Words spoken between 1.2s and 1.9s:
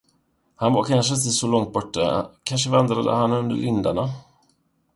så långt